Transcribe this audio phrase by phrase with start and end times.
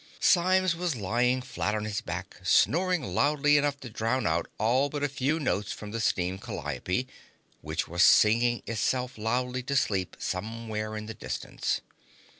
[0.19, 5.03] Symes was lying flat on his back, snoring loudly enough to drown out all but
[5.03, 7.05] a few notes from the steam calliope,
[7.61, 11.81] which was singing itself loudly to sleep somewhere in the distance.